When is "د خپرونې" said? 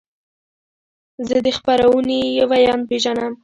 1.45-2.21